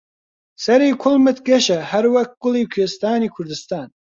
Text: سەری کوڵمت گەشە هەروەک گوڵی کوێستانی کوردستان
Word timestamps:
سەری 0.63 0.91
کوڵمت 1.01 1.37
گەشە 1.47 1.79
هەروەک 1.91 2.29
گوڵی 2.41 2.69
کوێستانی 2.73 3.33
کوردستان 3.35 3.87